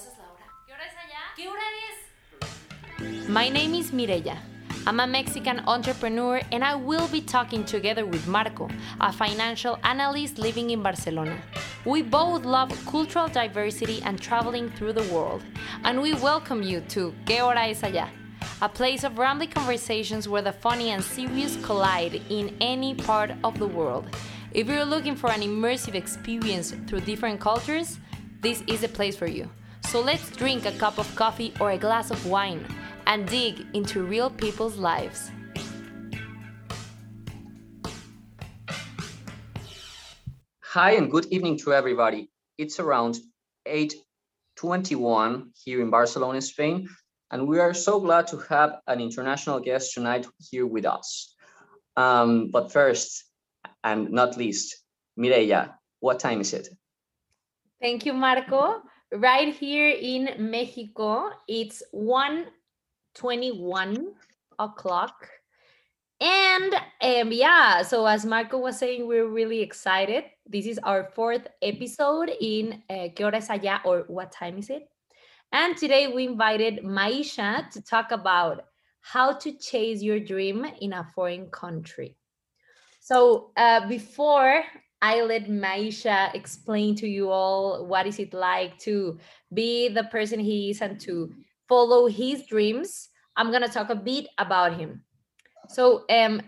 [0.00, 0.46] pasas la hora?
[0.66, 1.20] ¿Qué hora es allá?
[1.36, 3.28] ¿Qué hora es?
[3.28, 4.36] My name is Mireya.
[4.86, 8.68] I'm a Mexican entrepreneur and I will be talking together with Marco,
[9.00, 11.36] a financial analyst living in Barcelona.
[11.84, 15.42] We both love cultural diversity and traveling through the world,
[15.84, 18.08] and we welcome you to ¿Qué hora es allá?
[18.62, 23.58] A place of rambling conversations where the funny and serious collide in any part of
[23.58, 24.06] the world.
[24.52, 27.98] If you're looking for an immersive experience through different cultures,
[28.40, 29.50] this is the place for you.
[29.90, 32.64] So let's drink a cup of coffee or a glass of wine
[33.08, 35.32] and dig into real people's lives.
[40.62, 42.30] Hi and good evening to everybody.
[42.56, 43.18] It's around
[43.66, 46.88] 8:21 here in Barcelona, Spain,
[47.32, 51.34] and we are so glad to have an international guest tonight here with us.
[51.96, 53.24] Um, but first,
[53.82, 54.84] and not least,
[55.18, 56.68] Mireya, what time is it?
[57.80, 58.82] Thank you, Marco.
[59.12, 64.14] Right here in Mexico, it's 1:21
[64.56, 65.28] o'clock.
[66.20, 70.26] And um, yeah, so as Marco was saying, we're really excited.
[70.46, 73.80] This is our fourth episode in uh, ¿Qué hora es allá?
[73.84, 74.88] or What time is it?
[75.50, 78.66] And today we invited Maisha to talk about
[79.00, 82.16] how to chase your dream in a foreign country.
[83.00, 84.62] So uh, before
[85.02, 89.18] I let Maisha explain to you all what is it like to
[89.52, 91.32] be the person he is and to
[91.68, 95.02] follow his dreams, I'm gonna talk a bit about him.
[95.68, 96.42] So um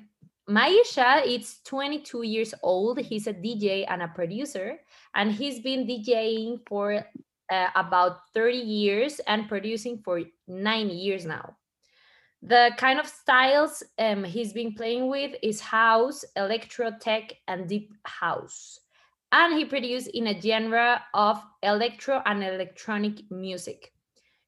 [0.51, 2.99] Maisha is 22 years old.
[2.99, 4.81] He's a DJ and a producer,
[5.15, 7.07] and he's been DJing for
[7.51, 11.57] uh, about 30 years and producing for nine years now.
[12.43, 17.95] The kind of styles um, he's been playing with is house, electro tech, and deep
[18.05, 18.81] house.
[19.31, 23.93] And he produced in a genre of electro and electronic music.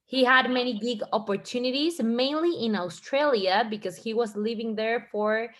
[0.06, 5.50] He had many gig opportunities, mainly in Australia, because he was living there for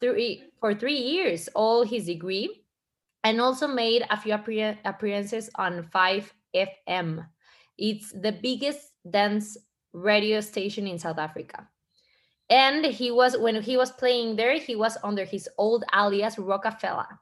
[0.00, 2.64] three for three years, all his degree,
[3.22, 7.26] and also made a few appearances on 5FM.
[7.78, 9.56] It's the biggest dance
[9.92, 11.68] radio station in South Africa.
[12.48, 17.18] And he was when he was playing there, he was under his old alias Rockefeller.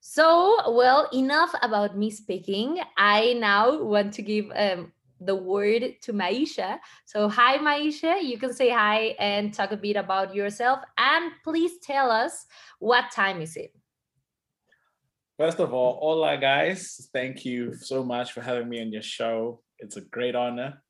[0.00, 2.78] So, well, enough about me speaking.
[2.96, 6.78] I now want to give um, the word to Maisha.
[7.06, 8.22] So, hi, Maisha.
[8.22, 10.80] You can say hi and talk a bit about yourself.
[10.98, 12.46] And please tell us
[12.80, 13.72] what time is it?
[15.38, 17.08] First of all, hola guys.
[17.12, 19.62] Thank you so much for having me on your show.
[19.78, 20.83] It's a great honor.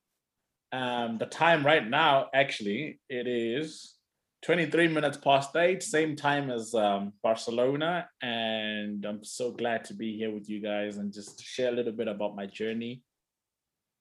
[0.75, 3.95] Um, the time right now, actually, it is
[4.43, 8.09] 23 minutes past eight, same time as um, Barcelona.
[8.21, 11.93] And I'm so glad to be here with you guys and just share a little
[11.93, 13.05] bit about my journey.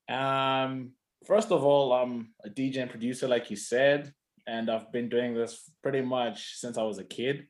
[0.09, 0.93] Um,
[1.27, 4.11] first of all, I'm a DJ and producer, like you said,
[4.47, 7.45] and I've been doing this pretty much since I was a kid.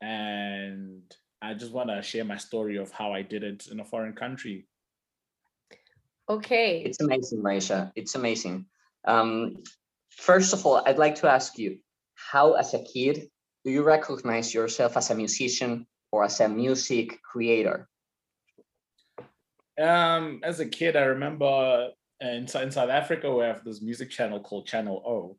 [0.00, 1.02] And
[1.40, 4.14] I just want to share my story of how I did it in a foreign
[4.14, 4.66] country.
[6.28, 6.82] Okay.
[6.84, 7.92] It's amazing, Maisha.
[7.94, 8.66] It's amazing.
[9.06, 9.56] Um,
[10.10, 11.78] first of all, I'd like to ask you,
[12.14, 13.28] how as a kid
[13.64, 17.88] do you recognize yourself as a musician or as a music creator?
[19.80, 21.90] Um, as a kid, I remember
[22.20, 25.36] in, in South Africa we have this music channel called Channel O,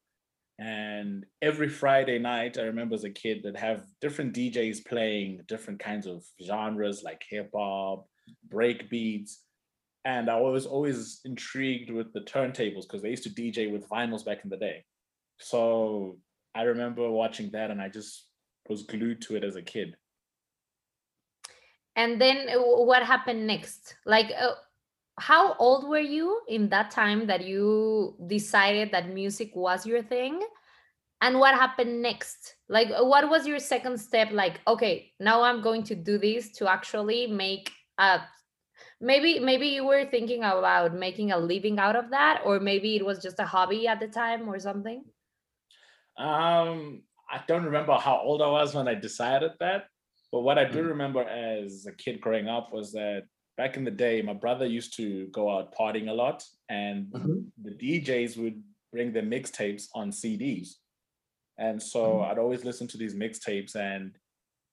[0.60, 5.80] and every Friday night, I remember as a kid that have different DJs playing different
[5.80, 8.08] kinds of genres like hip hop,
[8.50, 9.43] break beats,
[10.06, 14.26] and I was always intrigued with the turntables because they used to DJ with vinyls
[14.26, 14.84] back in the day.
[15.40, 16.18] So
[16.54, 18.28] I remember watching that, and I just
[18.70, 19.96] was glued to it as a kid.
[21.96, 23.96] And then uh, what happened next?
[24.06, 24.54] Like, uh,
[25.20, 30.42] how old were you in that time that you decided that music was your thing?
[31.22, 32.56] And what happened next?
[32.68, 34.30] Like, uh, what was your second step?
[34.32, 38.22] Like, okay, now I'm going to do this to actually make a
[39.04, 43.06] maybe maybe you were thinking about making a living out of that or maybe it
[43.06, 45.04] was just a hobby at the time or something
[46.18, 49.86] um i don't remember how old i was when i decided that
[50.32, 50.88] but what i do Mm.
[50.90, 53.24] remember as a kid growing up was that
[53.58, 57.52] back in the day my brother used to go out partying a lot and Mhm.
[57.64, 60.76] the djs would bring their mixtapes on cds
[61.58, 62.30] and so Mhm.
[62.32, 64.18] i'd always listen to these mixtapes and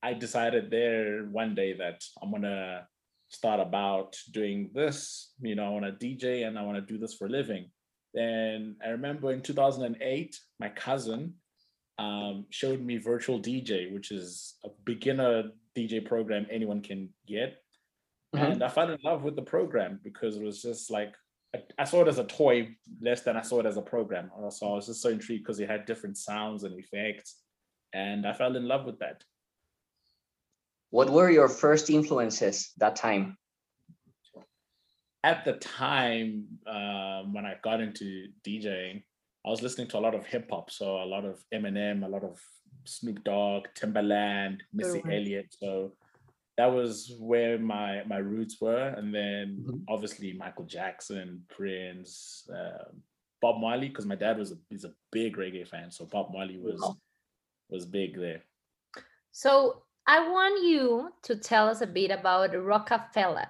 [0.02, 2.86] i decided there one day that i'm gonna
[3.30, 6.98] start about doing this you know i want to dj and i want to do
[6.98, 7.70] this for a living
[8.12, 11.34] then i remember in 2008 my cousin
[11.98, 15.44] um, showed me virtual dj which is a beginner
[15.76, 17.56] dj program anyone can get
[18.34, 18.52] Mhm.
[18.52, 21.12] and i fell in love with the program because it was just like
[21.52, 24.30] I, I saw it as a toy less than I saw it as a program.
[24.50, 27.40] So I was just so intrigued because it had different sounds and effects,
[27.92, 29.24] and I fell in love with that.
[30.90, 33.36] What were your first influences that time?
[35.22, 39.02] At the time um, when I got into DJing,
[39.46, 42.08] I was listening to a lot of hip hop, so a lot of Eminem, a
[42.08, 42.40] lot of
[42.84, 45.14] Snoop Dogg, Timbaland, Missy Alright.
[45.14, 45.46] Elliott.
[45.58, 45.92] So
[46.56, 49.84] that was where my my roots were, and then Mhm.
[49.88, 53.02] obviously Michael Jackson, Prince, um,
[53.40, 56.58] Bob Marley, because my dad was a he's a big reggae fan, so Bob Marley
[56.58, 56.96] was Wow.
[57.70, 58.42] was big there.
[59.32, 63.46] So I want you to tell us a bit about Rockefeller.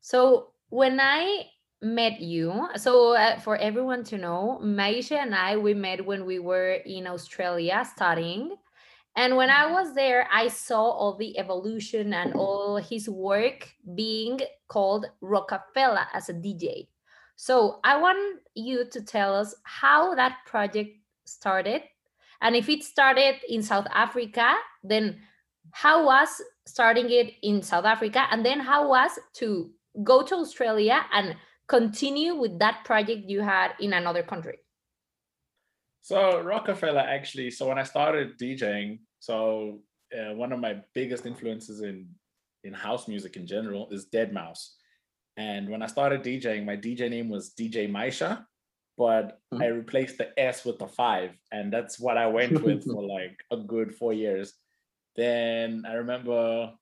[0.00, 1.46] So when I
[1.82, 6.38] met you, so uh, for everyone to know, Maisha and I we met when we
[6.38, 8.56] were in Australia studying.
[9.16, 14.40] And when I was there, I saw all the evolution and all his work being
[14.68, 16.86] called Rockefeller as a DJ.
[17.34, 20.90] So I want you to tell us how that project
[21.24, 21.82] started.
[22.40, 24.54] And if it started in South Africa,
[24.84, 25.20] then
[25.72, 26.28] how was
[26.66, 28.26] starting it in South Africa?
[28.30, 29.70] And then how was to
[30.02, 31.36] go to Australia and
[31.68, 34.58] continue with that project you had in another country?
[36.02, 37.50] So Rockefeller actually.
[37.50, 39.80] So when I started DJing, so
[40.16, 42.08] uh, one of my biggest influences in
[42.64, 44.58] in house music in general is deadmau5.
[45.36, 48.44] And when I started DJing, my DJ name was DJ Maisha,
[48.96, 49.62] but Mhm.
[49.62, 53.36] I replaced the S with the five, and that's what I went with for like
[53.50, 54.54] a good four years.
[55.18, 56.72] Then I remember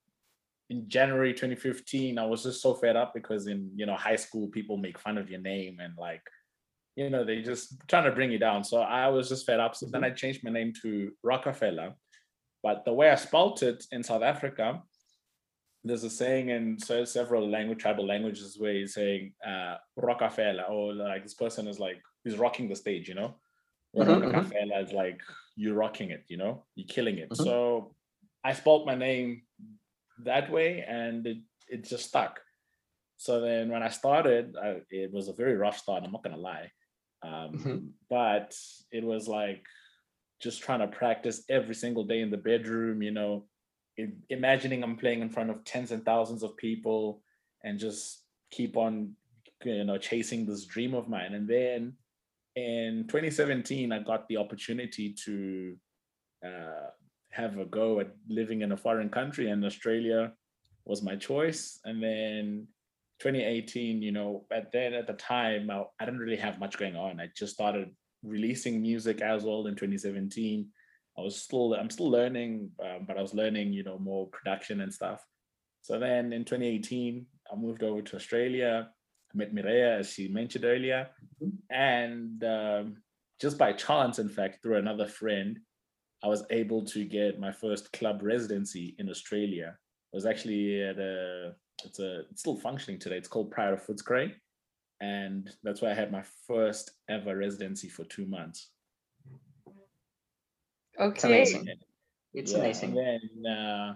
[0.68, 4.48] in January 2015, I was just so fed up because in you know high school
[4.48, 6.22] people make fun of your name and like
[6.96, 8.62] you know they just trying to bring you down.
[8.62, 9.74] So I was just fed up.
[9.74, 11.94] So then I changed my name to Rockefeller.
[12.62, 14.82] But the way I spelt it in South Africa,
[15.82, 21.22] there's a saying in several language tribal languages where he's saying uh, Rockefeller or like
[21.22, 23.36] this person is like he's rocking the stage, you know.
[23.96, 24.34] Mhm, mhm.
[24.34, 25.22] Rockefeller is like
[25.54, 27.30] you're rocking it, you know, you're killing it.
[27.30, 27.44] Mhm.
[27.44, 27.95] So
[28.46, 29.42] I spelt my name
[30.30, 31.38] that way and it,
[31.68, 32.40] it just stuck.
[33.16, 36.04] So then when I started, I, it was a very rough start.
[36.04, 36.70] I'm not gonna lie,
[37.22, 37.90] um, Mhm.
[38.08, 38.54] but
[38.92, 39.64] it was like
[40.40, 43.02] just trying to practice every single day in the bedroom.
[43.02, 43.48] You know,
[44.28, 47.22] imagining I'm playing in front of tens and thousands of people,
[47.64, 48.02] and just
[48.50, 49.16] keep on,
[49.64, 51.34] you know, chasing this dream of mine.
[51.34, 51.96] And then
[52.54, 55.76] in 2017, I got the opportunity to
[56.44, 56.90] uh,
[57.36, 60.32] have a go at living in a foreign country, and Australia
[60.84, 61.80] was my choice.
[61.84, 62.68] And then
[63.20, 66.96] 2018, you know, at then at the time, I, I didn't really have much going
[66.96, 67.20] on.
[67.20, 67.90] I just started
[68.22, 70.68] releasing music as well in 2017.
[71.18, 74.80] I was still, I'm still learning, um, but I was learning, you know, more production
[74.80, 75.24] and stuff.
[75.82, 78.88] So then in 2018, I moved over to Australia.
[79.34, 81.08] I met Mireya, as she mentioned earlier.
[81.70, 82.96] And um,
[83.40, 85.58] just by chance, in fact, through another friend,
[86.26, 89.76] I was able to get my first club residency in Australia.
[90.12, 93.16] It was actually at a, it's a, it's still functioning today.
[93.16, 94.32] It's called Pride of Footscray.
[95.00, 98.70] And that's where I had my first ever residency for two months.
[100.98, 101.12] Okay.
[101.12, 101.66] It's amazing.
[101.66, 101.74] Yeah.
[102.34, 102.98] It's Yeah, amazing.
[102.98, 103.94] And then, uh,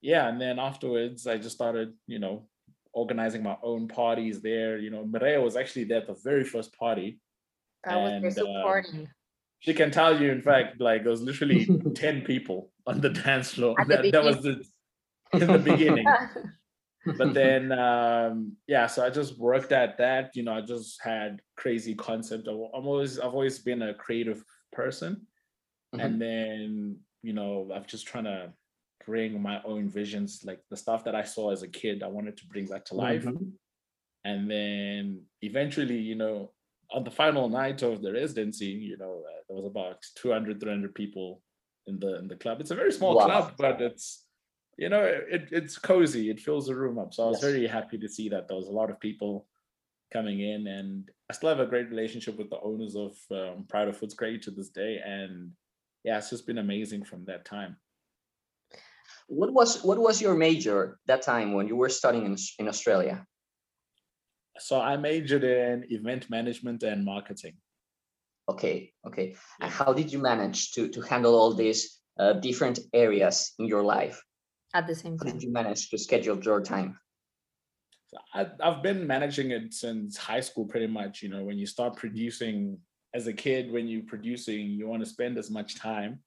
[0.00, 2.48] yeah, and then afterwards, I just started, you know,
[2.94, 4.76] organizing my own parties there.
[4.76, 7.20] You know, Maria was actually there at the very first party.
[7.86, 9.08] I was there And, uh, supporting.
[9.62, 13.52] She can tell you, in fact, like there was literally 10 people on the dance
[13.54, 13.80] floor.
[13.80, 14.64] At the That, that was the
[15.32, 16.06] in the beginning.
[17.18, 21.42] but then um yeah so i just worked at that you know i just had
[21.56, 25.26] crazy concept i'm always i've always been a creative person
[25.92, 26.04] Mhm.
[26.04, 28.52] and then you know i've just trying to
[29.04, 32.36] bring my own visions like the stuff that i saw as a kid i wanted
[32.36, 33.50] to bring that to life Mhm.
[34.24, 36.52] and then eventually you know
[36.92, 40.94] on the final night of the residency you know uh, there was about 200 300
[40.94, 41.40] people
[41.86, 43.24] in the in the club it's a very small Wow.
[43.26, 44.26] club but it's
[44.76, 47.50] you know it, it's cozy it fills the room up so i was Yes.
[47.52, 49.46] very happy to see that there was a lot of people
[50.12, 53.88] coming in and i still have a great relationship with the owners of um, pride
[53.88, 55.50] of footscray to this day and
[56.04, 57.76] yeah it's just been amazing from that time
[59.28, 63.16] What was what was your major that time when you were studying in, in Australia?
[64.58, 67.54] So i majored in event management and marketing
[68.48, 69.36] Okay, okay.
[69.60, 73.82] And how did you manage to to handle all these uh, different areas in your
[73.82, 74.20] life?
[74.74, 76.98] At the same time, How did you manage to schedule your time?
[78.08, 81.22] So I, I've been managing it since high school, pretty much.
[81.22, 82.78] You know, when you start producing
[83.14, 86.18] as a kid, when you're producing, you want to spend as much time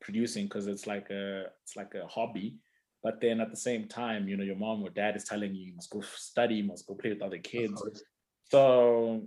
[0.00, 2.56] producing because it's like a it's like a hobby.
[3.02, 5.66] But then at the same time, you know, your mom or dad is telling you
[5.66, 7.82] you must go study, you must go play with other kids.
[8.50, 9.22] So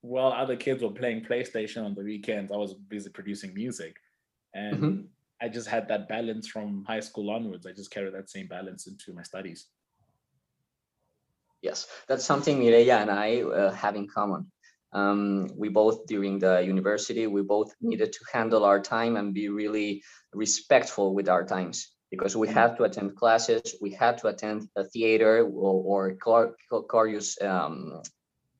[0.00, 3.96] while other kids were playing PlayStation on the weekends, I was busy producing music.
[4.54, 5.08] And Mhm.
[5.42, 7.66] I just had that balance from high school onwards.
[7.66, 9.66] I just carried that same balance into my studies.
[11.60, 14.50] Yes, that's something Mireya and I uh, have in common.
[14.92, 19.48] Um, we both, during the university, we both needed to handle our time and be
[19.48, 22.54] really respectful with our times because we Mm.
[22.54, 27.40] had to attend classes, we had to attend a theater or, or chor- chor- chorus
[27.42, 28.02] um,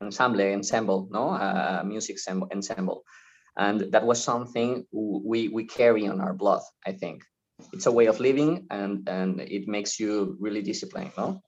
[0.01, 3.03] ensemble, ensemble, no, uh, music ensemble.
[3.57, 7.23] And that was something we, we carry on our blood, I think.
[7.73, 11.41] It's a way of living and, and it makes you really disciplined, no?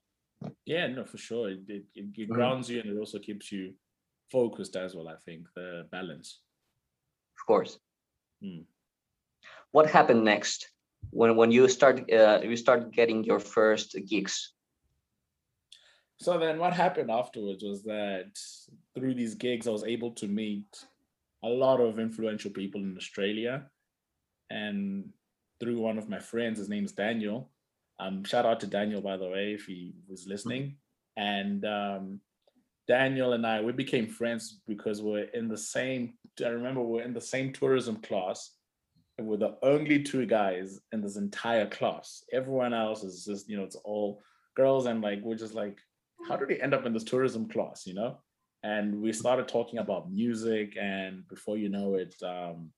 [0.66, 1.50] Yeah, no, for sure.
[1.50, 2.34] It, it, it, Mhm.
[2.34, 3.74] grounds you and it also keeps you
[4.30, 6.40] focused as well, I think, the balance.
[7.38, 7.78] Of course.
[8.42, 8.64] Mm.
[9.70, 10.68] What happened next
[11.10, 14.52] when when you start uh, you start getting your first gigs?
[16.18, 18.38] So then what happened afterwards was that
[18.94, 20.86] through these gigs, I was able to meet
[21.42, 23.64] a lot of influential people in Australia.
[24.48, 25.10] And
[25.58, 27.50] through one of my friends, his name's Daniel.
[27.98, 30.76] Um, shout out to Daniel, by the way, if he was listening.
[31.16, 32.20] And um,
[32.86, 37.14] Daniel and I, we became friends because we're in the same, I remember we're in
[37.14, 38.52] the same tourism class.
[39.18, 42.24] We're the only two guys in this entire class.
[42.32, 44.22] Everyone else is just, you know, it's all
[44.56, 44.86] girls.
[44.86, 45.78] And like, we're just like,
[46.28, 48.18] how did he end up in this tourism class, you know?
[48.62, 52.70] And we started talking about music, and before you know it, um,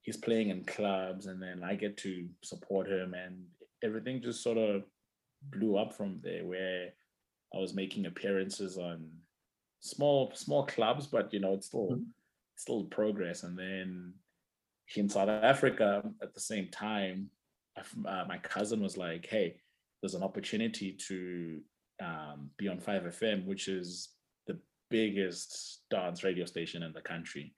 [0.00, 3.44] he's playing in clubs, and then I get to support him, and
[3.84, 4.84] everything just sort of
[5.50, 6.46] blew up from there.
[6.46, 6.88] Where
[7.54, 9.10] I was making appearances on
[9.80, 12.06] small small clubs, but you know it's still Mhm.
[12.56, 13.42] still progress.
[13.42, 14.14] And then
[14.94, 17.30] in South Africa at the same time,
[17.76, 19.60] uh, my cousin was like, "Hey,
[20.00, 21.60] there's an opportunity to
[22.00, 24.10] um, be on 5FM, which is
[24.46, 24.58] the
[24.90, 27.54] biggest dance radio station in the country.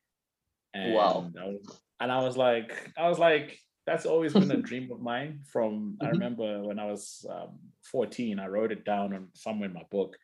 [0.75, 1.31] And Wow.
[1.39, 5.01] I was, and I was like, I was like, that's always been a dream of
[5.01, 5.41] mine.
[5.51, 6.11] From I Mhm.
[6.11, 7.59] remember when I was um,
[7.91, 10.17] 14, I wrote it down on somewhere in my book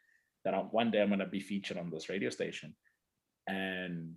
[0.45, 2.77] that I, one day I'm gonna be featured on this radio station,
[3.49, 4.17] and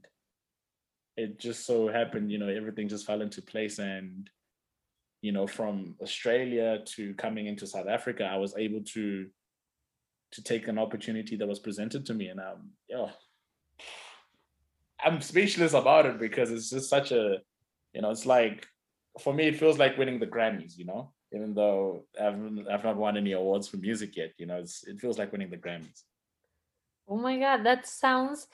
[1.18, 4.30] it just so happened, you know, everything just fell into place and
[5.22, 9.28] you know from australia to coming into south africa i was able to
[10.32, 13.08] to take an opportunity that was presented to me and um yeah
[15.04, 17.38] i'm speechless about it because it's just such a
[17.94, 18.68] you know it's like
[19.20, 22.36] for me it feels like winning the grammys you know even though i've,
[22.72, 25.50] I've not won any awards for music yet you know it's, it feels like winning
[25.50, 26.04] the grammys
[27.10, 28.48] Oh my God, that sounds.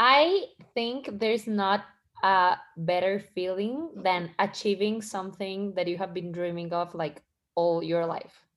[0.00, 1.84] I think there's not
[2.24, 7.22] a better feeling than achieving something that you have been dreaming of like
[7.54, 8.48] all your life.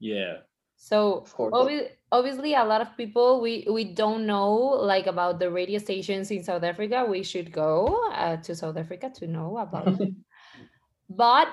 [0.00, 0.42] yeah
[0.76, 5.50] So Of obvi- obviously, a lot of people we we don't know like about the
[5.50, 7.04] radio stations in South Africa.
[7.08, 10.16] We should go uh, to South Africa to know about them.
[11.10, 11.48] But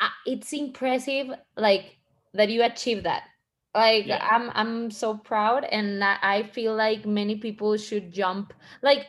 [0.00, 1.98] uh, it's impressive, like
[2.34, 3.24] that you achieved that.
[3.74, 4.18] Like Yeah.
[4.20, 8.52] I'm I'm so proud, and I feel like many people should jump.
[8.82, 9.06] Like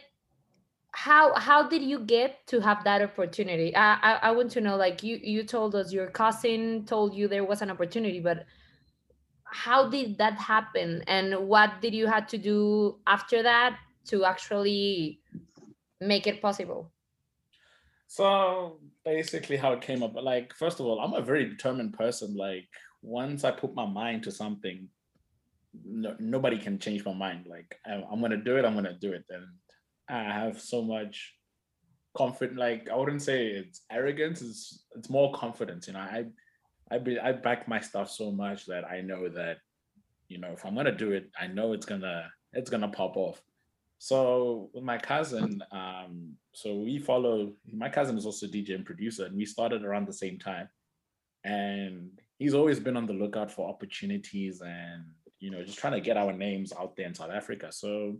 [0.91, 3.75] how how did you get to have that opportunity?
[3.75, 4.77] I I, I want to know.
[4.77, 8.46] Like you you told us your cousin told you there was an opportunity, but
[9.46, 15.22] how did that happen and what did you had to do after that to actually
[16.01, 16.91] make it possible
[18.08, 22.36] So basically, how it came up, like first of all, I'm a very determined person.
[22.36, 22.67] Like
[23.04, 24.88] once I put my mind to something,
[25.86, 27.46] no, nobody can change my mind.
[27.48, 29.46] Like I, I'm gonna do it, I'm gonna do it, and
[30.10, 31.36] I have so much
[32.16, 32.58] confidence.
[32.58, 35.88] Like I wouldn't say it's arrogance; it's it's more confidence.
[35.88, 36.26] You know, I
[36.90, 39.58] I be, I back my stuff so much that I know that
[40.30, 43.42] you know if I'm gonna do it, I know it's gonna it's gonna pop off.
[43.98, 47.54] So with my cousin, um, so we follow.
[47.72, 50.70] My cousin is also DJ and producer, and we started around the same time.
[51.44, 55.06] And he's always been on the lookout for opportunities and
[55.40, 57.72] you know just trying to get our names out there in South Africa.
[57.72, 58.18] So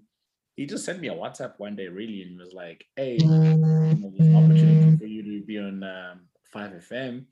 [0.55, 3.27] he just sent me a WhatsApp one day, really, and he was like, "Hey, you
[3.27, 6.22] know, there's an opportunity for you to be on um,
[6.53, 7.25] 5FM,"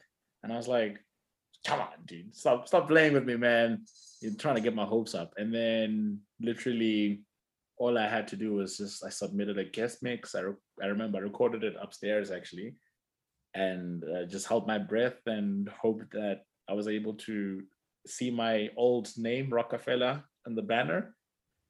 [0.43, 0.99] and I was like,
[1.65, 3.85] "Come on, dude, stop, stop playing with me, man.
[4.21, 7.21] You're trying to get my hopes up." And then literally
[7.77, 10.35] all I had to do was just I submitted a guest mix.
[10.35, 12.75] I, re- I remember I recorded it upstairs actually,
[13.53, 16.41] and uh, just held my breath and hoped that
[16.81, 17.63] was able to
[18.07, 21.15] see my old name Rockefeller on the banner,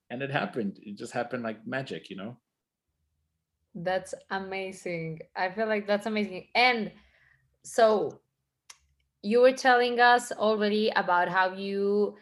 [0.10, 0.80] and it happened.
[0.82, 2.38] It just happened like magic, you know.
[3.76, 6.92] that's amazing i feel like that's amazing and
[7.64, 8.22] so
[9.22, 12.16] you were telling us already about how you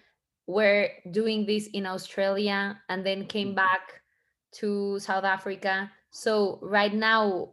[0.48, 3.56] were doing this in australia and then came Mhm.
[3.56, 4.02] back
[4.52, 5.92] to South Africa.
[6.12, 7.52] So right now,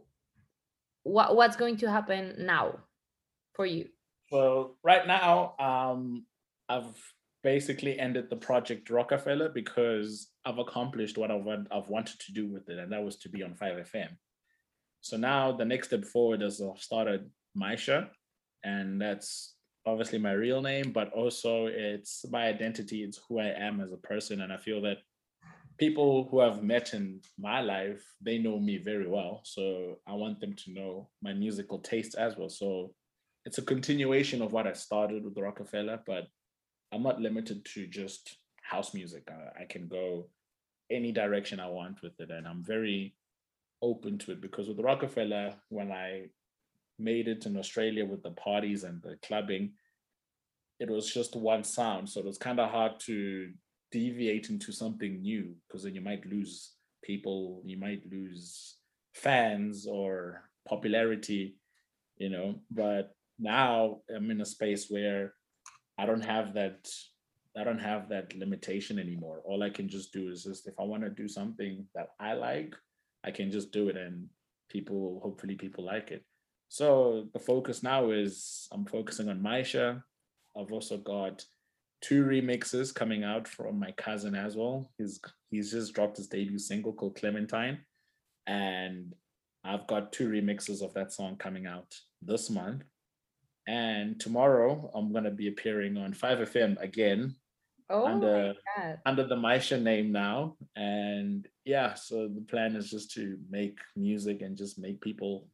[1.03, 2.79] what what's going to happen now
[3.53, 3.89] for you?
[4.31, 6.25] Well, right now, um,
[6.69, 6.95] I've
[7.43, 12.69] basically ended the project Rockefeller because I've accomplished what I've, I've wanted to do with
[12.69, 14.09] it, and that was to be on 5FM.
[15.01, 18.09] So now the next step forward is I've started Maisha,
[18.63, 19.55] and that's
[19.85, 23.97] obviously my real name, but also it's my identity, it's who I am as a
[23.97, 24.41] person.
[24.41, 24.97] And I feel that
[25.77, 29.41] people who I've met in my life, they know me very well.
[29.45, 32.49] So I want them to know my musical taste as well.
[32.49, 32.93] So
[33.47, 36.27] it's a continuation of what I started with Rockefeller, but
[36.91, 39.23] I'm not limited to just house music.
[39.29, 40.27] I, I can go
[40.91, 42.29] any direction I want with it.
[42.29, 43.15] And I'm very
[43.81, 46.25] open to it because with Rockefeller, when I
[46.99, 49.71] made it in Australia with the parties and the clubbing,
[50.81, 52.09] it was just one sound.
[52.09, 53.49] So it was kind of hard to
[53.93, 58.75] deviate into something new because then you might lose people, you might lose
[59.13, 61.55] fans or popularity,
[62.17, 62.55] you know.
[62.69, 65.33] But now I'm in a space where
[65.97, 66.89] I don't have that
[67.57, 69.41] I don't have that limitation anymore.
[69.43, 72.33] All I can just do is just if I want to do something that I
[72.33, 72.75] like,
[73.23, 74.27] I can just do it and
[74.69, 76.23] people hopefully people like it.
[76.69, 80.03] So the focus now is I'm focusing on Maisha.
[80.55, 81.43] I've also got
[82.01, 84.91] two remixes coming out from my cousin as well.
[84.97, 87.79] He's he's just dropped his debut single called Clementine.
[88.45, 89.13] And
[89.63, 92.83] I've got two remixes of that song coming out this month.
[93.67, 97.35] And tomorrow I'm gonna be appearing on 5FM again
[97.89, 98.99] Oh under my god.
[99.05, 100.55] under the Maisha name now.
[100.75, 105.47] And yeah, so the plan is just to make music and just make people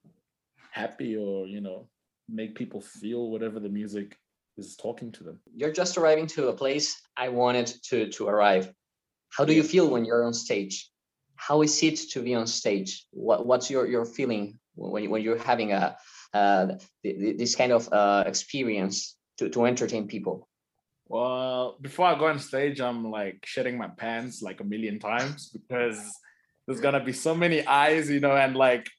[0.72, 1.88] happy or you know,
[2.30, 4.18] make people feel whatever the music
[4.58, 5.40] is talking to them.
[5.56, 8.72] You're just arriving to a place I wanted to to arrive.
[9.30, 10.90] How do you feel when you're on stage?
[11.36, 13.06] How is it to be on stage?
[13.12, 15.98] What what's your your feeling when you- when you're having a
[16.34, 16.68] uh,
[17.04, 20.48] th- th- this kind of uh, experience to to entertain people?
[21.08, 25.50] Well, before I go on stage, I'm like shitting my pants like a million times
[25.50, 26.00] because
[26.66, 28.90] there's gonna be so many eyes, you know, and like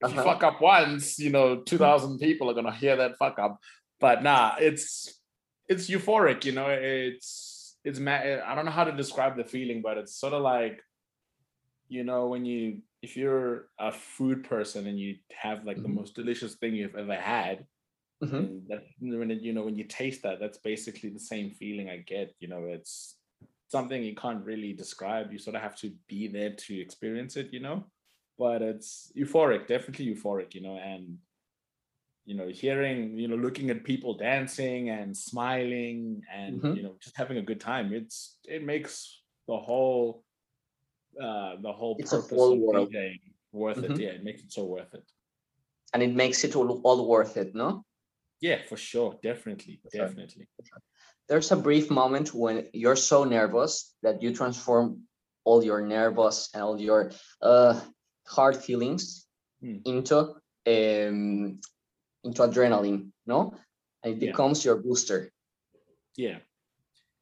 [0.00, 0.24] if you Uh-huh.
[0.24, 3.58] fuck up once, you know, two thousand people are gonna hear that fuck up.
[4.00, 5.20] But nah, it's
[5.68, 6.68] it's euphoric, you know.
[6.68, 10.82] It's it's I don't know how to describe the feeling, but it's sort of like,
[11.88, 15.98] you know, when you if you're a food person and you have like the Mhm.
[16.00, 17.66] most delicious thing you've ever had,
[18.20, 18.52] Mhm.
[18.52, 21.90] and that when it, you know when you taste that that's basically the same feeling
[21.90, 23.20] i get you know it's
[23.68, 27.52] something you can't really describe you sort of have to be there to experience it
[27.52, 27.84] you know
[28.38, 31.18] but it's euphoric definitely euphoric you know and
[32.24, 36.72] you know hearing you know looking at people dancing and smiling and Mhm.
[36.72, 40.24] you know just having a good time it's it makes the whole
[41.20, 42.92] uh the whole It's a purpose whole of world.
[42.92, 43.20] DJing
[43.52, 43.90] worth Mhm.
[43.90, 45.04] it yeah it makes it so worth it
[45.92, 47.84] And it makes it all, all worth it, no?
[48.40, 50.08] yeah for sure definitely That's right.
[50.08, 50.46] definitely
[51.28, 55.02] there's a brief moment when you're so nervous that you transform
[55.44, 57.80] all your nervous and all your uh,
[58.26, 59.26] hard feelings
[59.60, 59.78] Hmm.
[59.84, 60.16] into
[60.66, 61.60] um,
[62.24, 63.54] into adrenaline, no?
[64.02, 64.30] And it Yeah.
[64.30, 65.30] becomes your booster.
[66.16, 66.38] Yeah.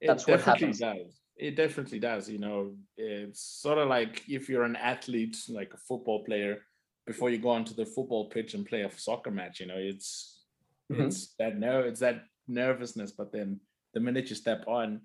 [0.00, 0.78] It That's what definitely happens.
[0.80, 1.19] does.
[1.40, 2.28] It definitely does.
[2.28, 6.58] You know, it's sort of like if you're an athlete, like a football player,
[7.06, 10.44] before you go onto the football pitch and play a soccer match, you know, it's
[10.92, 11.06] Mhm.
[11.06, 13.60] it's that no, it's that nervousness, but then
[13.94, 15.00] the minute you step on,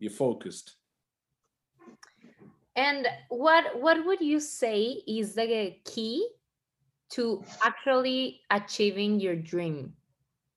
[0.00, 0.74] you're focused.
[2.74, 6.28] And what what would you say is the key
[7.10, 9.94] to actually achieving your dream?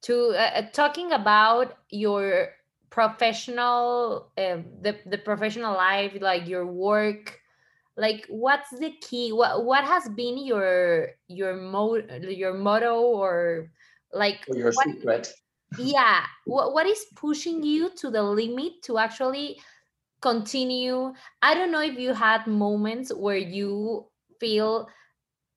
[0.04, 2.56] To uh, uh, talking about your
[2.93, 7.41] professional uh, the the professional life, like your work,
[7.97, 9.32] like what's the key?
[9.34, 13.71] What what has been your your mo your motto or
[14.13, 15.34] like Or your what secret.
[15.77, 19.60] yeah what, what is pushing you to the limit to actually
[20.21, 24.08] continue i don't know if you had moments where you
[24.39, 24.89] feel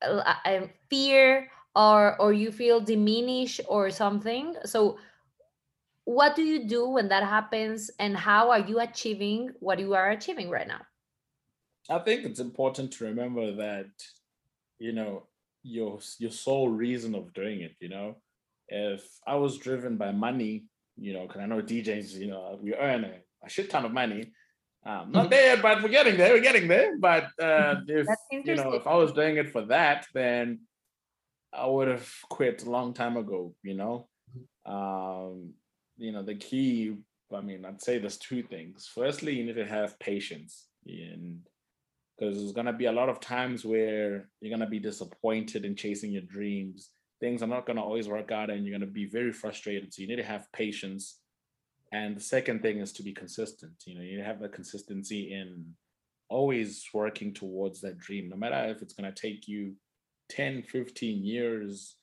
[0.03, 4.99] uh, uh, fear or or you feel diminished or something so
[6.07, 10.11] what do you do when that happens and how are you achieving what you are
[10.11, 10.81] achieving right now
[11.89, 13.87] I think it's important to remember that,
[14.79, 15.27] you know,
[15.63, 18.17] your your sole reason of doing it, you know,
[18.69, 20.65] if I was driven by money,
[20.97, 23.15] you know, because I know DJs, you know, we earn a,
[23.45, 24.33] a shit ton of money.
[24.85, 26.33] Um, not there, but we're getting there.
[26.33, 26.99] We're getting there.
[26.99, 30.61] But uh, if you know, if I was doing it for that, then
[31.53, 33.55] I would have quit a long time ago.
[33.63, 34.09] You know,
[34.65, 35.55] um,
[35.97, 36.97] you know, the key.
[37.35, 38.89] I mean, I'd say there's two things.
[38.93, 41.41] Firstly, you need to have patience, and
[42.17, 46.13] because there's gonna be a lot of times where you're gonna be disappointed in chasing
[46.13, 46.91] your dreams.
[47.21, 49.93] Things are not gonna always work out, and you're gonna be very frustrated.
[49.93, 51.21] So you need to have patience.
[51.93, 53.73] And the second thing is to be consistent.
[53.87, 55.75] You know, you have the consistency in
[56.29, 59.75] always working towards that dream, no matter if it's gonna take you
[60.29, 61.97] 10, 15 years.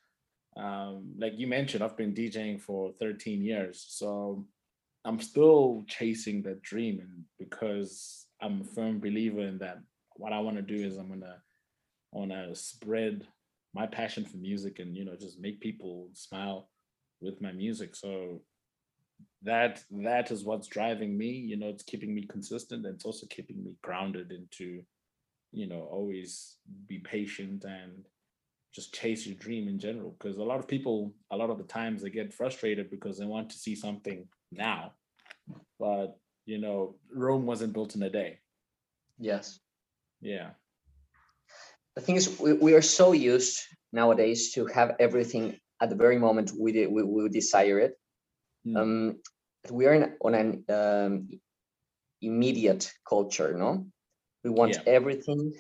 [0.56, 3.86] Um, like you mentioned, I've been DJing for 13 years.
[3.90, 4.46] So
[5.06, 9.80] I'm still chasing that dream and because I'm a firm believer in that
[10.16, 11.38] what I want to do is I'm gonna
[12.12, 13.28] wanna spread
[13.74, 16.70] my passion for music and you know just make people smile
[17.20, 17.96] with my music.
[17.96, 18.42] So
[19.42, 21.30] that that is what's driving me.
[21.30, 24.84] You know, it's keeping me consistent and it's also keeping me grounded into,
[25.52, 28.06] you know, always be patient and
[28.74, 30.16] just chase your dream in general.
[30.18, 33.26] Because a lot of people, a lot of the times they get frustrated because they
[33.26, 34.94] want to see something now.
[35.80, 38.40] But you know, Rome wasn't built in a day.
[39.20, 39.60] Yes.
[40.22, 40.52] Yeah.
[41.96, 46.18] The thing is, we, we are so used nowadays to have everything at the very
[46.18, 47.94] moment we de- we, we desire it.
[48.66, 48.78] Mm.
[48.78, 49.16] Um,
[49.70, 51.30] we are in, on an um,
[52.22, 53.86] immediate culture, no?
[54.44, 54.84] We want Yeah.
[54.88, 55.54] everything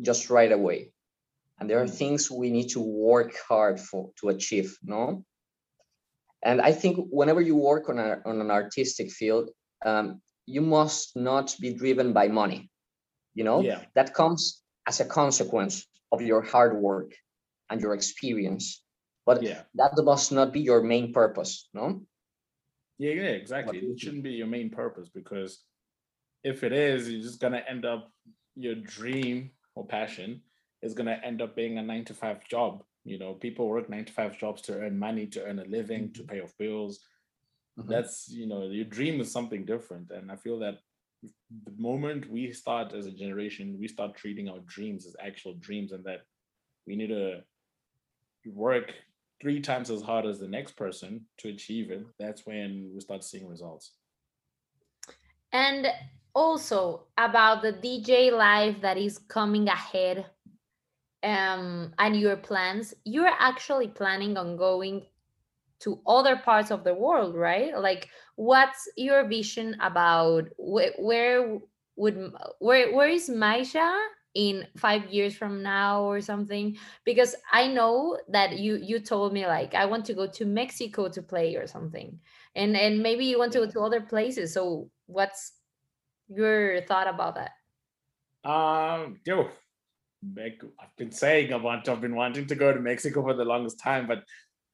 [0.00, 0.92] just right away,
[1.58, 5.24] and there are things we need to work hard for to achieve, no?
[6.44, 9.50] And I think whenever you work on a on an artistic field,
[9.84, 12.70] um, you must not be driven by money.
[13.34, 13.84] You know, Yeah.
[13.94, 17.12] that comes as a consequence of your hard work
[17.70, 18.82] and your experience,
[19.26, 19.64] but Yeah.
[19.74, 21.68] that must not be your main purpose.
[21.74, 22.06] No.
[22.98, 23.78] Yeah, yeah, exactly.
[23.78, 25.64] It shouldn't be your main purpose because
[26.42, 28.10] if it is, you're just gonna end up
[28.54, 30.42] your dream or passion
[30.82, 32.82] is gonna end up being a nine to five job.
[33.04, 36.12] You know, people work nine to five jobs to earn money, to earn a living,
[36.12, 37.00] to pay off bills.
[37.78, 37.88] Mhm.
[37.88, 40.10] That's you know, your dream is something different.
[40.10, 40.78] And I feel that
[41.64, 45.92] the moment we start as a generation, we start treating our dreams as actual dreams
[45.92, 46.20] and that
[46.86, 47.42] we need to
[48.46, 48.94] work
[49.40, 53.22] three times as hard as the next person to achieve it, that's when we start
[53.22, 53.92] seeing results.
[55.52, 55.86] And
[56.34, 60.26] also about the DJ life that is coming ahead
[61.22, 65.06] um, and your plans, you're actually planning on going
[65.80, 67.76] to other parts of the world, right?
[67.78, 71.60] Like, what's your vision about wh- where
[71.96, 76.76] would where where is Maisha in five years from now or something?
[77.04, 81.08] Because I know that you you told me like I want to go to Mexico
[81.10, 82.20] to play or something,
[82.54, 84.54] and and maybe you want to go to other places.
[84.54, 85.60] So what's
[86.28, 87.52] your thought about that?
[88.44, 89.50] Um, yo,
[90.22, 93.78] I've been saying I want, I've been wanting to go to Mexico for the longest
[93.78, 94.24] time, but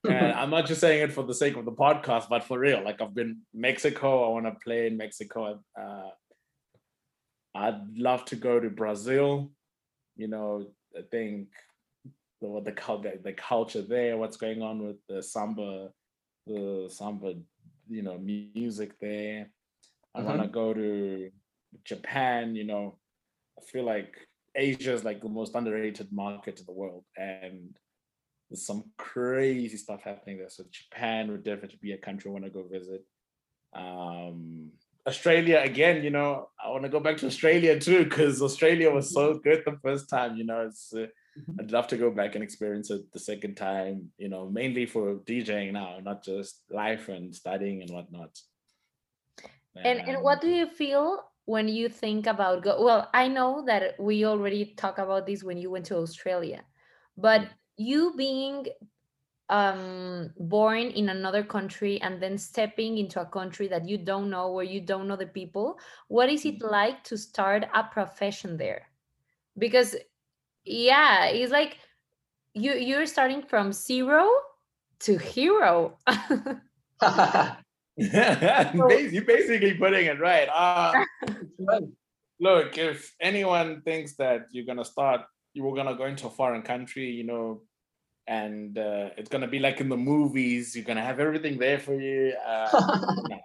[0.09, 2.83] uh, I'm not just saying it for the sake of the podcast, but for real.
[2.85, 4.26] Like I've been Mexico.
[4.26, 5.61] I want to play in Mexico.
[5.78, 6.11] Uh,
[7.54, 9.50] I'd love to go to Brazil.
[10.16, 11.48] You know, I think
[12.40, 15.90] the what the culture, the culture there, what's going on with the samba,
[16.46, 17.35] the samba,
[17.88, 19.50] you know, music there.
[20.14, 21.30] I want to go to
[21.85, 22.54] Japan.
[22.54, 22.98] You know,
[23.59, 24.14] I feel like
[24.54, 27.76] Asia is like the most underrated market in the world, and
[28.48, 30.50] there's some crazy stuff happening there.
[30.50, 33.04] So Japan would definitely be a country I want to go visit.
[33.74, 34.70] Um,
[35.06, 39.12] Australia again, you know, I want to go back to Australia too because Australia was
[39.12, 40.36] so good the first time.
[40.36, 41.06] You know, it's uh,
[41.60, 44.10] I'd love to go back and experience it the second time.
[44.16, 48.38] You know, mainly for DJing now, not just life and studying and whatnot.
[49.76, 52.83] And and what do you feel when you think about go?
[52.83, 56.64] Well, I know that we already talked about this when you went to Australia,
[57.16, 57.50] but Mm.
[57.76, 58.66] you being
[59.50, 64.50] um born in another country and then stepping into a country that you don't know
[64.52, 65.78] where you don't know the people
[66.09, 68.88] what is it like to start a profession there
[69.59, 69.96] because
[70.64, 71.78] yeah it's like
[72.54, 74.28] you you're starting from zero
[75.00, 75.98] to hero
[77.96, 80.48] You're basically putting it right.
[81.66, 81.80] Uh,
[82.40, 85.22] look, if anyone thinks that you're gonna start,
[85.54, 87.62] you were gonna go into a foreign country, you know,
[88.26, 91.94] and uh, it's gonna be like in the movies, you're gonna have everything there for
[91.94, 92.35] you.
[92.44, 92.68] Uh,
[93.28, 93.38] no.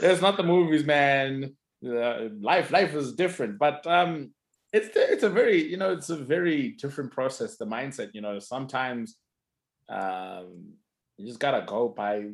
[0.00, 1.56] It's not the movies, man.
[1.86, 4.32] Uh, life, life is different, but um,
[4.72, 7.56] it's it's a very, you know, it's a very different process.
[7.56, 9.16] The mindset, you know, sometimes
[9.88, 10.74] um,
[11.16, 12.24] you just gotta go by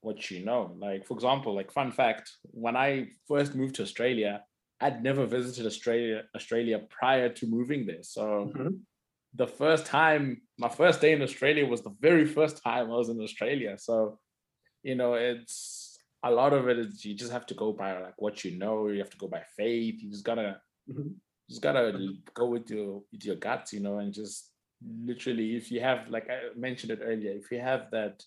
[0.00, 0.74] what you know.
[0.78, 4.44] Like, for example, like fun fact, when I first moved to Australia,
[4.80, 8.02] I'd never visited Australia Australia prior to moving there.
[8.02, 8.86] So Mhm.
[9.34, 13.08] the first time, my first day in Australia was the very first time I was
[13.10, 13.78] in Australia.
[13.78, 14.20] So,
[14.82, 18.20] you know, it's a lot of it is you just have to go by like
[18.20, 20.02] what you know, you have to go by faith.
[20.02, 21.20] You just gotta Mhm.
[21.48, 25.80] just gotta go with your with your guts, you know, and just literally, if you
[25.80, 28.22] have, like I mentioned it earlier, if you have that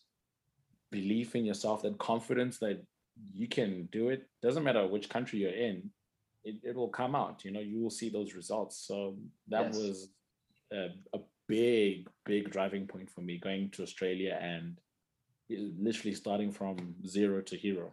[1.00, 2.78] belief in yourself, that confidence that
[3.34, 5.90] you can do it, doesn't matter which country you're in,
[6.44, 7.44] it, it will come out.
[7.46, 8.76] You know, you will see those results.
[8.88, 9.18] So
[9.54, 9.76] that Yes.
[9.76, 9.96] was
[10.72, 10.84] a,
[11.18, 14.80] a big, big driving point for me going to Australia and
[15.52, 16.76] eh, literally starting from
[17.16, 17.88] zero to hero.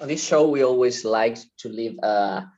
[0.00, 2.50] On this show, we always like to leave a,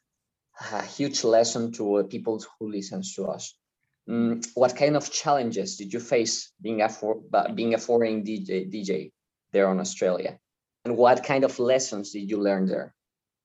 [0.73, 3.55] a huge lesson to people who listens to us.
[4.09, 8.25] Mm, what kind of challenges did you face being a for, uh, being a foreign
[8.25, 9.13] DJ, DJ
[9.53, 10.39] there on Australia,
[10.85, 12.95] and what kind of lessons did you learn there?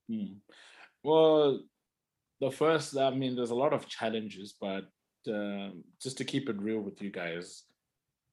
[0.10, 0.40] Hmm.
[1.04, 1.62] Well,
[2.42, 4.86] the first, I mean, there's a lot of challenges, but
[5.28, 7.64] um, just to keep it real with you guys,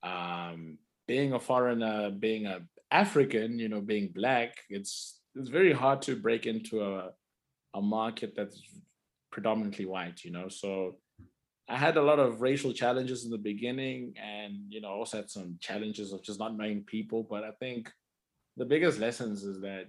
[0.03, 6.03] um, being a foreigner, being a African, you know, being black, it's it's very hard
[6.03, 7.11] to break into a
[7.75, 8.61] a market that's
[9.31, 10.49] predominantly white, you know.
[10.49, 10.97] So
[11.69, 15.31] I had a lot of racial challenges in the beginning, and you know, also had
[15.31, 17.27] some challenges of just not knowing people.
[17.29, 17.91] But I think
[18.57, 19.87] the biggest lessons is that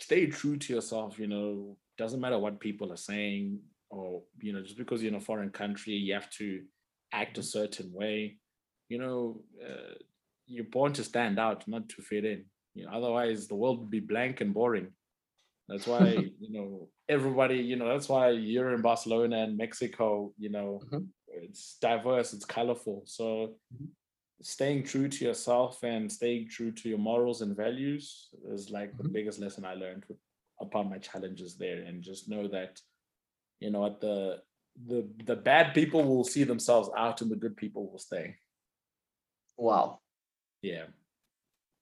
[0.00, 3.58] stay true to yourself you know doesn't matter what people are saying
[3.90, 6.62] or you know just because you're in a foreign country you have to
[7.12, 8.36] act a certain way
[8.88, 9.94] you know uh,
[10.46, 13.90] you're born to stand out not to fit in you know otherwise the world would
[13.90, 14.88] be blank and boring
[15.68, 16.08] that's why
[16.40, 21.06] you know everybody you know that's why you're in barcelona and mexico you know Mhm.
[21.28, 23.88] it's diverse it's colorful so Mhm.
[24.42, 29.04] staying true to yourself and staying true to your morals and values is like the
[29.04, 29.12] Mhm.
[29.12, 30.18] biggest lesson I learned with,
[30.60, 31.82] upon my challenges there.
[31.82, 32.78] And just know that,
[33.60, 34.42] you know what, the
[34.86, 38.36] the the bad people will see themselves out and the good people will stay.
[39.56, 40.00] Wow,
[40.62, 40.86] Yeah.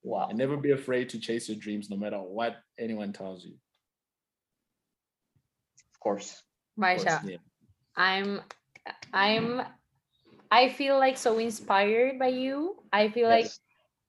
[0.02, 0.28] wow.
[0.28, 3.54] And never be afraid to chase your dreams no matter what anyone tells you.
[6.04, 6.44] Of course.
[6.94, 7.38] Course, yeah.
[7.96, 8.42] I'm
[9.12, 9.62] I'm
[10.50, 12.82] I feel like so inspired by you.
[12.92, 13.52] I feel like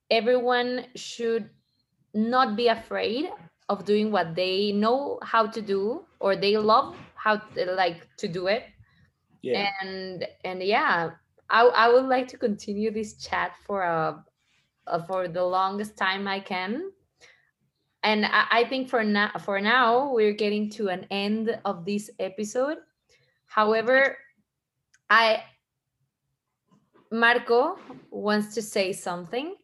[0.10, 1.50] everyone should
[2.14, 3.32] not be afraid
[3.70, 8.28] of doing what they know how to do or they love how to, like to
[8.28, 8.64] do it
[9.42, 9.66] Yeah.
[9.82, 11.12] and and yeah
[11.50, 14.24] I, I would like to continue this chat for a,
[14.88, 16.92] uh for the longest time i can
[18.06, 22.10] and I, I think for now for now we're getting to an end of this
[22.20, 22.78] episode.
[23.48, 24.18] However
[25.10, 25.44] i
[27.12, 27.78] marco
[28.10, 29.56] wants to say something.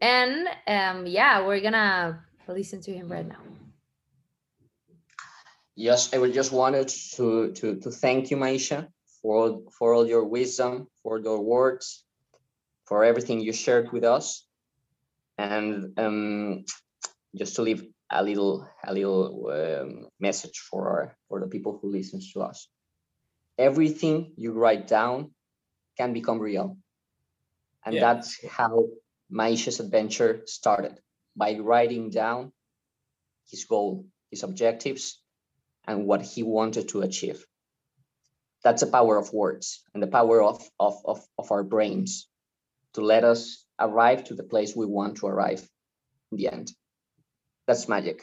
[0.00, 3.42] And um yeah we're gonna listen to him right now.
[5.74, 8.88] Yes, I would just wanted to to to thank you, Maisha,
[9.20, 12.04] for for all your wisdom, for your words,
[12.84, 14.46] for everything you shared with us,
[15.36, 16.64] and um,
[17.36, 21.90] just to leave a little a little um, message for our, for the people who
[21.90, 22.68] listens to us.
[23.58, 25.32] Everything you write down
[25.96, 26.76] can become real,
[27.84, 28.00] and Yeah.
[28.00, 28.88] that's how
[29.30, 31.00] Maisha's adventure started
[31.34, 32.52] by writing down
[33.50, 35.20] his goal, his objectives,
[35.86, 37.44] and what he wanted to achieve.
[38.62, 42.28] That's the power of words and the power of, of, of, of our brains
[42.94, 45.60] to let us arrive to the place we want to arrive
[46.32, 46.72] in the end.
[47.66, 48.22] That's magic.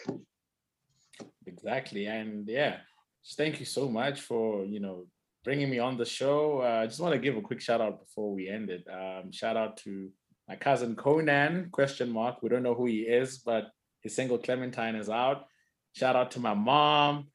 [1.45, 2.05] Exactly.
[2.05, 2.77] And yeah,
[3.23, 5.05] just thank you so much for, you know,
[5.43, 6.61] bringing me on the show.
[6.61, 8.87] Uh, I just want to give a quick shout out before we end it.
[8.91, 10.09] Um, shout out to
[10.47, 12.41] my cousin Conan, question mark.
[12.41, 15.45] We don't know who he is, but his single Clementine is out.
[15.93, 17.27] Shout out to my mom.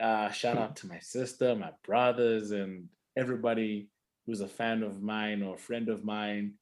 [0.00, 3.88] Uh, shout out to my sister, my brothers, and everybody
[4.26, 6.54] who's a fan of mine or a friend of mine.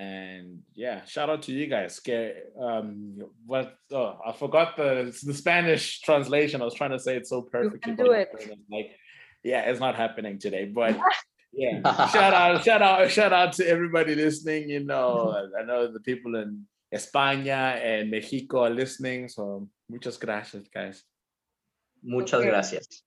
[0.00, 1.94] And yeah, shout out to you guys.
[1.96, 6.62] Scare um what oh I forgot the the Spanish translation.
[6.62, 7.90] I was trying to say it so perfectly.
[7.90, 8.30] You can do it.
[8.72, 8.96] Like,
[9.44, 10.64] yeah, it's not happening today.
[10.64, 10.98] But
[11.52, 11.82] yeah,
[12.14, 14.70] shout out, shout out, shout out to everybody listening.
[14.70, 19.28] You know, I know the people in España and Mexico are listening.
[19.28, 21.04] So muchas gracias, guys.
[22.02, 23.02] Muchas gracias.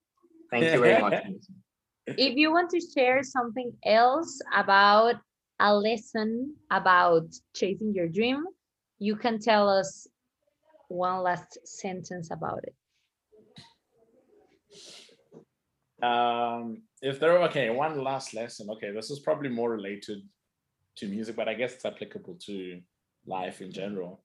[0.51, 1.23] Thank you very much.
[2.05, 5.15] if you want to share something else about
[5.63, 7.23] a lesson about
[7.55, 8.43] chasing your dream,
[8.99, 10.07] you can tell us
[10.89, 12.75] one last sentence about it.
[16.03, 18.69] Um, if there okay, one last lesson.
[18.71, 20.21] Okay, this is probably more related
[20.97, 22.81] to music, but I guess it's applicable to
[23.25, 24.21] life in general.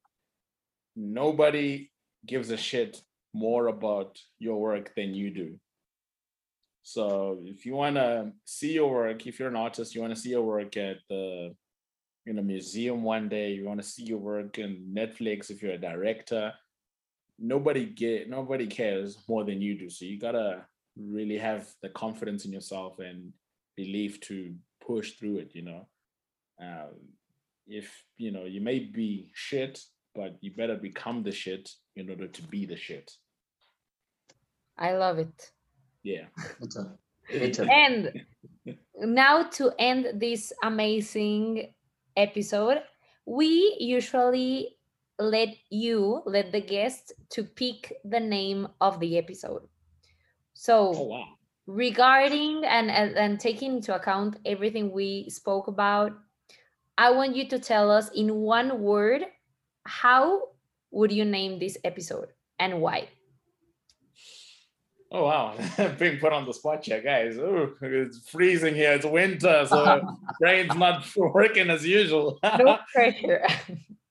[0.96, 1.92] Nobody
[2.26, 3.00] gives a shit
[3.32, 5.60] more about your work than you do.
[6.88, 10.18] So if you want to see your work, if you're an artist, you want to
[10.18, 11.54] see your work at the
[12.24, 15.74] in a museum one day, you want to see your work in Netflix if you're
[15.74, 16.54] a director,
[17.38, 19.90] nobody get nobody cares more than you do.
[19.90, 20.64] So you gotta
[20.96, 23.34] really have the confidence in yourself and
[23.76, 25.50] belief to push through it.
[25.52, 25.88] You know,
[26.58, 26.94] um,
[27.66, 32.28] if you know you may be shit, but you better become the shit in order
[32.28, 33.12] to be the shit.
[34.78, 35.50] I love it.
[36.02, 36.26] Yeah.
[36.60, 36.98] Me too.
[37.38, 37.68] Me too.
[37.70, 38.12] And
[38.96, 41.74] now to end this amazing
[42.16, 42.82] episode,
[43.26, 44.76] we usually
[45.18, 49.68] let you, let the guests to pick the name of the episode.
[50.54, 51.38] So Oh wow.
[51.66, 56.12] regarding and, and and taking into account everything we spoke about
[56.98, 59.22] i want you to tell us in one word
[59.84, 60.42] how
[60.90, 63.08] would you name this episode and why
[65.10, 65.56] Oh wow,
[65.98, 67.36] being put on the spot here, guys.
[67.38, 68.92] Ooh, it's freezing here.
[68.92, 72.38] It's winter, so brain's not working as usual.
[72.42, 73.46] no pressure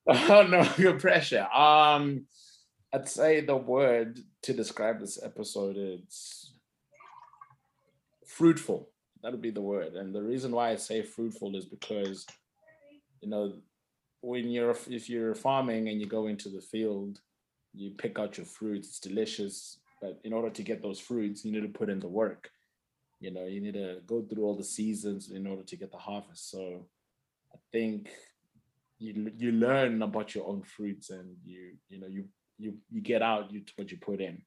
[0.07, 1.47] oh no, good pressure.
[1.51, 2.25] Um,
[2.93, 6.51] I'd say the word to describe this episode is
[8.25, 8.89] fruitful.
[9.23, 9.93] That would be the word.
[9.93, 12.25] And the reason why I say fruitful is because,
[13.21, 13.53] you know,
[14.21, 17.19] when you're if you're farming and you go into the field,
[17.73, 18.87] you pick out your fruits.
[18.87, 22.07] It's delicious, but in order to get those fruits, you need to put in the
[22.07, 22.49] work.
[23.19, 25.97] You know, you need to go through all the seasons in order to get the
[25.97, 26.51] harvest.
[26.51, 26.87] So,
[27.53, 28.09] I think
[28.99, 32.25] you you learn about your own fruits and you you know you
[32.57, 34.41] you you get out you what you put in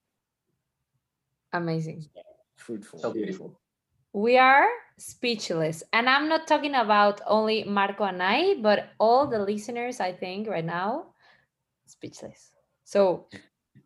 [1.53, 2.05] amazing
[2.57, 3.61] fruitful So beautiful.
[4.13, 4.67] we are
[4.99, 10.13] speechless and i'm not talking about only marco and i but all the listeners i
[10.13, 11.07] think right now
[11.87, 12.51] speechless
[12.85, 13.29] so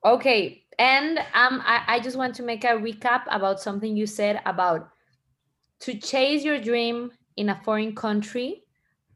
[0.05, 4.41] okay and um I, I just want to make a recap about something you said
[4.47, 4.89] about
[5.81, 8.65] to chase your dream in a foreign country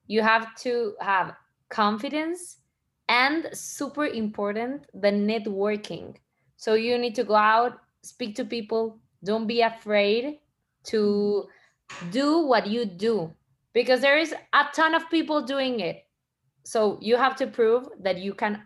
[0.08, 1.34] you have to have
[1.68, 2.58] confidence
[3.08, 6.16] and super important the networking.
[6.56, 10.38] So you need to go out speak to people don't be afraid
[10.84, 11.46] to
[12.10, 13.32] do what you do
[13.72, 16.06] because there is a ton of people doing it.
[16.64, 18.62] So you have to prove that you can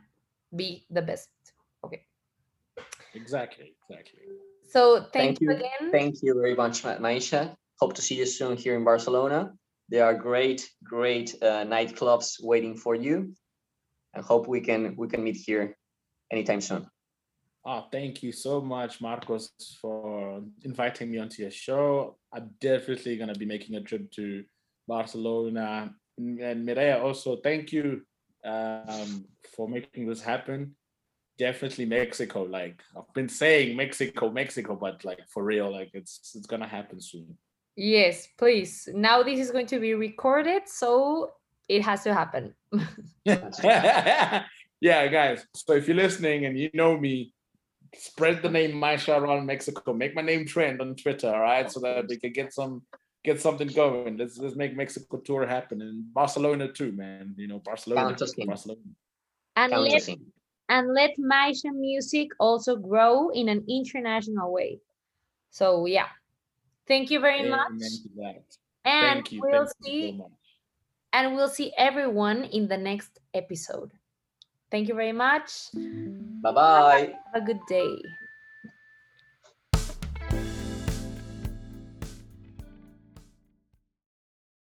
[0.55, 1.31] be the best.
[1.85, 2.05] Okay
[3.14, 4.20] exactly exactly
[4.72, 5.57] so thank, Thank you you.
[5.57, 7.55] again Thank you very much, Maisha.
[7.79, 9.53] Hope to see you soon here in Barcelona.
[9.90, 13.35] There are great, great uh, nightclubs waiting for you.
[14.14, 15.77] I hope we can we can meet here
[16.31, 16.87] anytime soon.
[17.64, 23.33] oh thank you so much marcos for inviting me onto your show i'm definitely going
[23.33, 24.44] to be making a trip to
[24.88, 28.03] barcelona and mireya also thank you
[28.44, 30.75] um, for making this happen
[31.46, 36.46] definitely mexico like i've been saying mexico mexico but like for real like it's it's
[36.52, 37.28] gonna happen soon
[37.76, 40.85] yes please now this is going to be recorded so
[41.68, 42.55] it has to happen
[44.83, 45.46] yeah, guys.
[45.55, 47.33] So if you're listening and you know me,
[47.94, 49.92] spread the name Maisha around Mexico.
[49.92, 51.70] Make my name trend on Twitter, all right?
[51.70, 52.83] So that we can get some
[53.24, 54.16] get something going.
[54.16, 57.35] Let's let's make Mexico tour happen and Barcelona too, man.
[57.38, 58.09] You know, Barcelona.
[58.09, 58.46] Count us in.
[58.46, 58.81] Barcelona.
[59.55, 60.20] and Count let us in.
[60.72, 64.80] And let Maisha music also grow in an international way.
[65.50, 66.08] So yeah,
[66.88, 68.44] thank you very much, Amen that.
[68.85, 70.32] and we'll Thank see so much.
[71.12, 73.92] and we'll see everyone in the next episode.
[74.70, 75.52] Thank you very much.
[76.42, 77.14] Bye bye.
[77.35, 78.18] Have a good day.